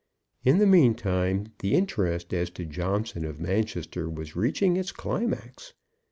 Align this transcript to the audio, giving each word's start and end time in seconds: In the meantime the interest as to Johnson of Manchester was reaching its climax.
In 0.43 0.57
the 0.57 0.65
meantime 0.65 1.53
the 1.59 1.75
interest 1.75 2.33
as 2.33 2.49
to 2.57 2.65
Johnson 2.65 3.23
of 3.23 3.39
Manchester 3.39 4.09
was 4.09 4.35
reaching 4.35 4.75
its 4.75 4.91
climax. 4.91 5.73